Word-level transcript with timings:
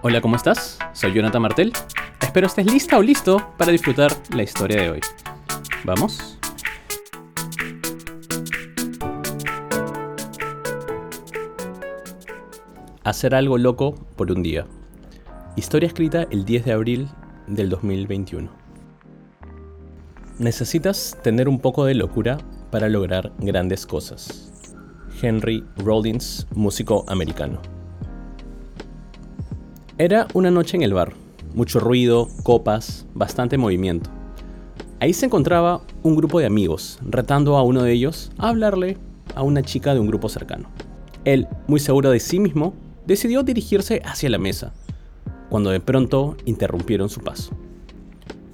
Hola, 0.00 0.20
¿cómo 0.20 0.36
estás? 0.36 0.78
Soy 0.92 1.12
Jonathan 1.12 1.42
Martel. 1.42 1.72
Espero 2.22 2.46
estés 2.46 2.66
lista 2.66 2.98
o 2.98 3.02
listo 3.02 3.52
para 3.58 3.72
disfrutar 3.72 4.12
la 4.32 4.44
historia 4.44 4.80
de 4.80 4.90
hoy. 4.90 5.00
¿Vamos? 5.82 6.38
Hacer 13.02 13.34
algo 13.34 13.58
loco 13.58 13.96
por 14.14 14.30
un 14.30 14.44
día. 14.44 14.68
Historia 15.56 15.88
escrita 15.88 16.28
el 16.30 16.44
10 16.44 16.66
de 16.66 16.72
abril 16.72 17.08
del 17.48 17.68
2021. 17.68 18.48
Necesitas 20.38 21.18
tener 21.24 21.48
un 21.48 21.58
poco 21.58 21.84
de 21.84 21.94
locura 21.94 22.38
para 22.70 22.88
lograr 22.88 23.32
grandes 23.38 23.84
cosas. 23.84 24.52
Henry 25.20 25.64
Rollins, 25.76 26.46
músico 26.54 27.04
americano. 27.08 27.77
Era 30.00 30.28
una 30.32 30.52
noche 30.52 30.76
en 30.76 30.84
el 30.84 30.94
bar. 30.94 31.12
Mucho 31.54 31.80
ruido, 31.80 32.28
copas, 32.44 33.04
bastante 33.14 33.58
movimiento. 33.58 34.10
Ahí 35.00 35.12
se 35.12 35.26
encontraba 35.26 35.80
un 36.04 36.14
grupo 36.14 36.38
de 36.38 36.46
amigos, 36.46 37.00
retando 37.02 37.56
a 37.56 37.64
uno 37.64 37.82
de 37.82 37.94
ellos 37.94 38.30
a 38.38 38.50
hablarle 38.50 38.96
a 39.34 39.42
una 39.42 39.62
chica 39.62 39.94
de 39.94 39.98
un 39.98 40.06
grupo 40.06 40.28
cercano. 40.28 40.68
Él, 41.24 41.48
muy 41.66 41.80
seguro 41.80 42.10
de 42.10 42.20
sí 42.20 42.38
mismo, 42.38 42.74
decidió 43.08 43.42
dirigirse 43.42 44.00
hacia 44.04 44.30
la 44.30 44.38
mesa, 44.38 44.72
cuando 45.50 45.70
de 45.70 45.80
pronto 45.80 46.36
interrumpieron 46.44 47.08
su 47.08 47.20
paso. 47.20 47.50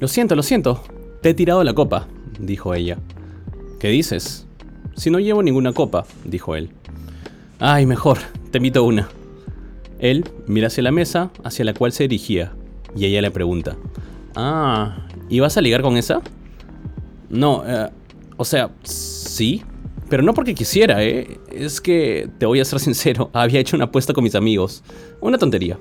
Lo 0.00 0.08
siento, 0.08 0.36
lo 0.36 0.42
siento, 0.42 0.82
te 1.20 1.28
he 1.28 1.34
tirado 1.34 1.62
la 1.62 1.74
copa, 1.74 2.08
dijo 2.40 2.72
ella. 2.72 2.96
¿Qué 3.80 3.88
dices? 3.88 4.46
Si 4.96 5.10
no 5.10 5.18
llevo 5.18 5.42
ninguna 5.42 5.74
copa, 5.74 6.06
dijo 6.24 6.56
él. 6.56 6.70
Ay, 7.58 7.84
mejor, 7.84 8.16
te 8.50 8.56
invito 8.56 8.82
una. 8.82 9.10
Él 9.98 10.24
mira 10.46 10.66
hacia 10.66 10.82
la 10.82 10.92
mesa 10.92 11.30
hacia 11.44 11.64
la 11.64 11.74
cual 11.74 11.92
se 11.92 12.04
dirigía 12.04 12.52
y 12.96 13.06
ella 13.06 13.22
le 13.22 13.30
pregunta, 13.30 13.76
Ah, 14.36 15.06
¿y 15.28 15.40
vas 15.40 15.56
a 15.56 15.60
ligar 15.60 15.82
con 15.82 15.96
esa? 15.96 16.20
No, 17.30 17.62
eh, 17.66 17.88
o 18.36 18.44
sea, 18.44 18.70
sí, 18.82 19.62
pero 20.08 20.22
no 20.22 20.34
porque 20.34 20.54
quisiera, 20.54 21.02
¿eh? 21.04 21.38
Es 21.52 21.80
que, 21.80 22.28
te 22.38 22.46
voy 22.46 22.60
a 22.60 22.64
ser 22.64 22.80
sincero, 22.80 23.30
había 23.32 23.60
hecho 23.60 23.76
una 23.76 23.86
apuesta 23.86 24.12
con 24.12 24.24
mis 24.24 24.34
amigos. 24.34 24.82
Una 25.20 25.38
tontería. 25.38 25.78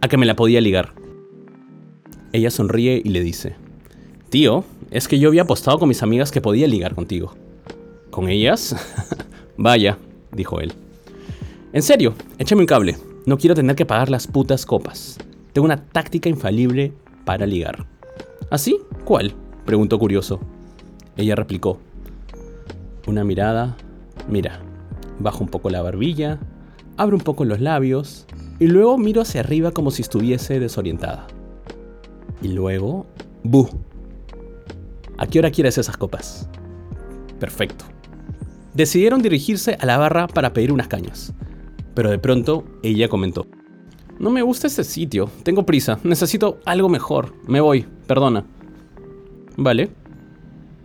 A 0.00 0.08
que 0.08 0.16
me 0.16 0.26
la 0.26 0.36
podía 0.36 0.60
ligar. 0.60 0.92
Ella 2.32 2.50
sonríe 2.50 3.00
y 3.04 3.08
le 3.08 3.20
dice, 3.20 3.56
Tío, 4.28 4.64
es 4.90 5.08
que 5.08 5.18
yo 5.18 5.28
había 5.28 5.42
apostado 5.42 5.78
con 5.78 5.88
mis 5.88 6.02
amigas 6.02 6.30
que 6.30 6.40
podía 6.40 6.66
ligar 6.66 6.94
contigo. 6.94 7.34
¿Con 8.10 8.28
ellas? 8.28 8.76
Vaya, 9.56 9.98
dijo 10.32 10.60
él. 10.60 10.72
En 11.72 11.82
serio, 11.82 12.14
échame 12.38 12.62
un 12.62 12.66
cable. 12.66 12.96
No 13.28 13.36
quiero 13.36 13.54
tener 13.54 13.76
que 13.76 13.84
pagar 13.84 14.08
las 14.08 14.26
putas 14.26 14.64
copas. 14.64 15.18
Tengo 15.52 15.66
una 15.66 15.84
táctica 15.84 16.30
infalible 16.30 16.94
para 17.26 17.44
ligar. 17.44 17.84
¿Así? 18.50 18.78
¿Cuál? 19.04 19.34
preguntó 19.66 19.98
curioso. 19.98 20.40
Ella 21.14 21.36
replicó. 21.36 21.78
Una 23.06 23.24
mirada. 23.24 23.76
Mira, 24.30 24.60
bajo 25.18 25.44
un 25.44 25.50
poco 25.50 25.68
la 25.68 25.82
barbilla, 25.82 26.38
abro 26.96 27.18
un 27.18 27.22
poco 27.22 27.44
los 27.44 27.60
labios 27.60 28.24
y 28.58 28.66
luego 28.66 28.96
miro 28.96 29.20
hacia 29.20 29.42
arriba 29.42 29.72
como 29.72 29.90
si 29.90 30.00
estuviese 30.00 30.58
desorientada. 30.58 31.26
Y 32.40 32.48
luego, 32.48 33.04
¡bu! 33.42 33.68
¿A 35.18 35.26
qué 35.26 35.40
hora 35.40 35.50
quieres 35.50 35.76
esas 35.76 35.98
copas? 35.98 36.48
Perfecto. 37.38 37.84
Decidieron 38.72 39.20
dirigirse 39.20 39.76
a 39.78 39.84
la 39.84 39.98
barra 39.98 40.28
para 40.28 40.54
pedir 40.54 40.72
unas 40.72 40.88
cañas 40.88 41.34
pero 41.98 42.10
de 42.10 42.18
pronto 42.20 42.62
ella 42.84 43.08
comentó, 43.08 43.48
no 44.20 44.30
me 44.30 44.42
gusta 44.42 44.68
este 44.68 44.84
sitio, 44.84 45.28
tengo 45.42 45.66
prisa, 45.66 45.98
necesito 46.04 46.60
algo 46.64 46.88
mejor, 46.88 47.34
me 47.48 47.60
voy, 47.60 47.86
perdona. 48.06 48.46
Vale. 49.56 49.90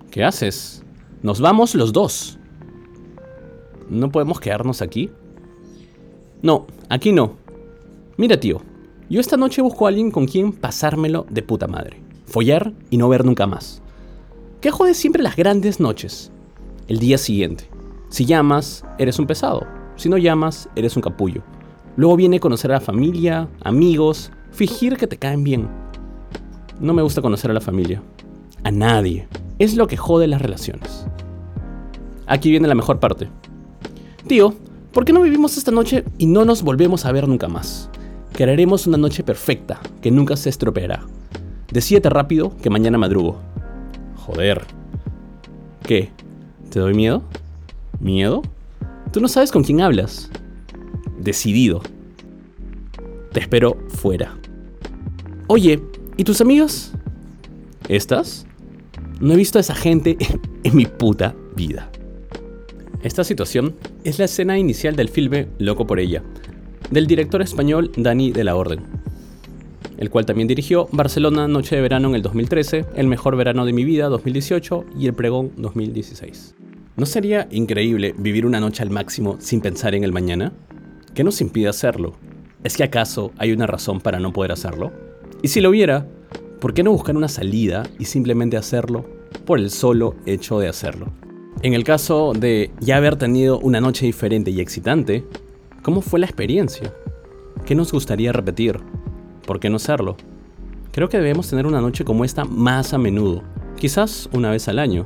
¿Qué 0.09 0.23
haces? 0.23 0.83
Nos 1.21 1.39
vamos 1.39 1.75
los 1.75 1.93
dos. 1.93 2.39
¿No 3.91 4.11
podemos 4.11 4.39
quedarnos 4.39 4.81
aquí? 4.81 5.11
No, 6.41 6.65
aquí 6.89 7.11
no. 7.11 7.35
Mira, 8.17 8.39
tío, 8.39 8.63
yo 9.07 9.19
esta 9.19 9.37
noche 9.37 9.61
busco 9.61 9.85
a 9.85 9.89
alguien 9.89 10.09
con 10.09 10.25
quien 10.25 10.51
pasármelo 10.51 11.27
de 11.29 11.43
puta 11.43 11.67
madre. 11.67 12.01
Follar 12.25 12.73
y 12.89 12.97
no 12.97 13.07
ver 13.07 13.23
nunca 13.23 13.45
más. 13.45 13.83
¿Qué 14.61 14.71
jode 14.71 14.95
siempre 14.95 15.21
las 15.21 15.35
grandes 15.35 15.79
noches? 15.79 16.31
El 16.87 16.97
día 16.97 17.19
siguiente. 17.19 17.69
Si 18.09 18.25
llamas, 18.25 18.83
eres 18.97 19.19
un 19.19 19.27
pesado. 19.27 19.82
Si 19.95 20.09
no 20.09 20.17
llamas, 20.17 20.69
eres 20.75 20.95
un 20.95 21.01
capullo. 21.01 21.43
Luego 21.95 22.15
viene 22.15 22.39
conocer 22.39 22.71
a 22.71 22.75
la 22.75 22.81
familia, 22.81 23.47
amigos, 23.63 24.31
fingir 24.51 24.97
que 24.97 25.07
te 25.07 25.17
caen 25.17 25.43
bien. 25.43 25.67
No 26.79 26.93
me 26.93 27.01
gusta 27.01 27.21
conocer 27.21 27.51
a 27.51 27.53
la 27.53 27.61
familia. 27.61 28.01
A 28.63 28.71
nadie. 28.71 29.27
Es 29.59 29.75
lo 29.75 29.87
que 29.87 29.97
jode 29.97 30.27
las 30.27 30.41
relaciones. 30.41 31.05
Aquí 32.25 32.49
viene 32.49 32.67
la 32.67 32.75
mejor 32.75 32.99
parte. 32.99 33.29
Tío, 34.27 34.55
¿por 34.91 35.05
qué 35.05 35.13
no 35.13 35.21
vivimos 35.21 35.57
esta 35.57 35.71
noche 35.71 36.03
y 36.17 36.25
no 36.25 36.45
nos 36.45 36.63
volvemos 36.63 37.05
a 37.05 37.11
ver 37.11 37.27
nunca 37.27 37.47
más? 37.47 37.89
Crearemos 38.33 38.87
una 38.87 38.97
noche 38.97 39.23
perfecta, 39.23 39.79
que 40.01 40.09
nunca 40.09 40.35
se 40.35 40.49
estropeará. 40.49 41.05
Decídete 41.71 42.09
rápido 42.09 42.55
que 42.57 42.69
mañana 42.69 42.97
madrugo. 42.97 43.37
Joder. 44.15 44.63
¿Qué? 45.83 46.09
¿Te 46.71 46.79
doy 46.79 46.93
miedo? 46.93 47.21
¿Miedo? 47.99 48.41
Tú 49.13 49.21
no 49.21 49.27
sabes 49.27 49.51
con 49.51 49.63
quién 49.63 49.79
hablas. 49.79 50.31
Decidido. 51.19 51.83
Te 53.31 53.41
espero 53.41 53.77
fuera. 53.89 54.35
Oye, 55.45 55.79
¿y 56.17 56.23
tus 56.23 56.41
amigos? 56.41 56.93
¿Estas? 57.87 58.47
No 59.21 59.33
he 59.33 59.35
visto 59.35 59.59
a 59.59 59.61
esa 59.61 59.75
gente 59.75 60.17
en 60.63 60.75
mi 60.75 60.87
puta 60.87 61.35
vida. 61.55 61.91
Esta 63.03 63.23
situación 63.23 63.75
es 64.03 64.17
la 64.17 64.25
escena 64.25 64.57
inicial 64.57 64.95
del 64.95 65.09
filme 65.09 65.47
Loco 65.59 65.85
por 65.85 65.99
ella, 65.99 66.23
del 66.89 67.05
director 67.05 67.43
español 67.43 67.91
Dani 67.95 68.31
de 68.31 68.43
la 68.43 68.55
Orden, 68.55 68.79
el 69.97 70.09
cual 70.09 70.25
también 70.25 70.47
dirigió 70.47 70.87
Barcelona 70.91 71.47
Noche 71.47 71.75
de 71.75 71.83
Verano 71.83 72.09
en 72.09 72.15
el 72.15 72.23
2013, 72.23 72.85
El 72.95 73.07
Mejor 73.07 73.35
Verano 73.35 73.63
de 73.63 73.73
mi 73.73 73.83
Vida 73.83 74.09
2018 74.09 74.85
y 74.97 75.05
El 75.05 75.13
Pregón 75.13 75.51
2016. 75.57 76.55
¿No 76.95 77.07
sería 77.07 77.47
increíble 77.49 78.13
vivir 78.15 78.45
una 78.45 78.59
noche 78.59 78.83
al 78.83 78.91
máximo 78.91 79.37
sin 79.39 79.61
pensar 79.61 79.95
en 79.95 80.03
el 80.03 80.11
mañana? 80.11 80.53
¿Qué 81.15 81.23
nos 81.23 81.41
impide 81.41 81.67
hacerlo? 81.67 82.13
¿Es 82.63 82.77
que 82.77 82.83
acaso 82.83 83.31
hay 83.39 83.51
una 83.51 83.65
razón 83.65 83.99
para 83.99 84.19
no 84.19 84.31
poder 84.31 84.51
hacerlo? 84.51 84.91
Y 85.41 85.47
si 85.47 85.59
lo 85.59 85.71
hubiera, 85.71 86.05
¿por 86.59 86.75
qué 86.75 86.83
no 86.83 86.91
buscar 86.91 87.17
una 87.17 87.29
salida 87.29 87.81
y 87.97 88.05
simplemente 88.05 88.57
hacerlo 88.57 89.09
por 89.43 89.57
el 89.57 89.71
solo 89.71 90.15
hecho 90.27 90.59
de 90.59 90.67
hacerlo? 90.67 91.07
En 91.63 91.73
el 91.73 91.83
caso 91.83 92.33
de 92.33 92.69
ya 92.79 92.97
haber 92.97 93.15
tenido 93.15 93.57
una 93.57 93.81
noche 93.81 94.05
diferente 94.05 94.51
y 94.51 94.61
excitante, 94.61 95.25
¿cómo 95.81 96.01
fue 96.01 96.19
la 96.19 96.27
experiencia? 96.27 96.93
¿Qué 97.65 97.73
nos 97.73 97.91
gustaría 97.91 98.31
repetir? 98.33 98.79
¿Por 99.47 99.59
qué 99.59 99.71
no 99.71 99.77
hacerlo? 99.77 100.15
Creo 100.91 101.09
que 101.09 101.17
debemos 101.17 101.49
tener 101.49 101.65
una 101.65 101.81
noche 101.81 102.05
como 102.05 102.23
esta 102.23 102.45
más 102.45 102.93
a 102.93 102.99
menudo, 102.99 103.41
quizás 103.79 104.29
una 104.31 104.51
vez 104.51 104.67
al 104.67 104.77
año, 104.77 105.05